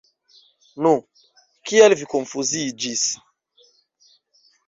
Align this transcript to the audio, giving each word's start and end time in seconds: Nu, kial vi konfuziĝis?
Nu, 0.85 0.93
kial 1.71 1.95
vi 2.01 2.07
konfuziĝis? 2.15 3.03